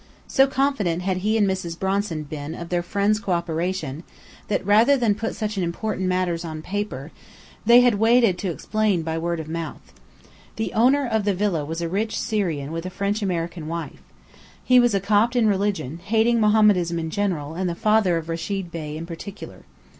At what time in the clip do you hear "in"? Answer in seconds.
15.35-15.45, 16.97-17.11, 18.97-19.05